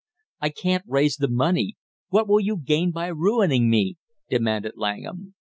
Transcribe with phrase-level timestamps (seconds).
[0.39, 1.77] "I can't raise the money;
[2.09, 3.97] what will you gain by ruining me?"
[4.31, 5.35] demanded Langham.